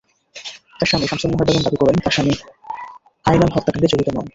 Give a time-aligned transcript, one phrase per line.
[0.77, 2.33] তাঁর স্ত্রী শামসুন্নাহার বেগম দাবি করেন, তাঁর স্বামী
[3.25, 4.27] আয়নাল হত্যাকাণ্ডে জড়িত নন।